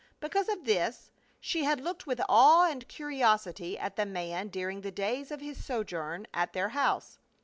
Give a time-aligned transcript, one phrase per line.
[0.19, 4.89] Because of this she had looked with awe and curiosity at the man during the
[4.89, 7.19] days of his sojourn at their house.